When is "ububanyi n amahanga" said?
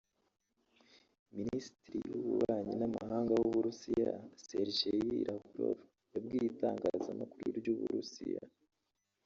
2.19-3.31